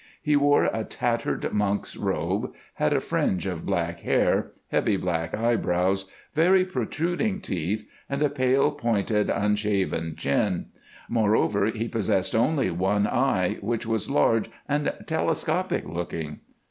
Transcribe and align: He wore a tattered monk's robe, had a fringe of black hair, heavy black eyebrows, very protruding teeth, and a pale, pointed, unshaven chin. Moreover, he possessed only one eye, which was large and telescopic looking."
He 0.23 0.35
wore 0.35 0.63
a 0.63 0.83
tattered 0.83 1.53
monk's 1.53 1.95
robe, 1.95 2.55
had 2.73 2.91
a 2.91 2.99
fringe 2.99 3.45
of 3.45 3.67
black 3.67 3.99
hair, 3.99 4.51
heavy 4.71 4.97
black 4.97 5.35
eyebrows, 5.37 6.09
very 6.33 6.65
protruding 6.65 7.39
teeth, 7.39 7.87
and 8.09 8.23
a 8.23 8.29
pale, 8.31 8.71
pointed, 8.71 9.29
unshaven 9.29 10.15
chin. 10.17 10.69
Moreover, 11.07 11.67
he 11.67 11.87
possessed 11.87 12.33
only 12.33 12.71
one 12.71 13.05
eye, 13.05 13.59
which 13.61 13.85
was 13.85 14.09
large 14.09 14.49
and 14.67 14.91
telescopic 15.05 15.85
looking." 15.87 16.39